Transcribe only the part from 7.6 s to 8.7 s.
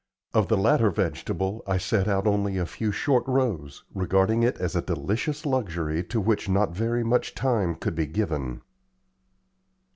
could be given.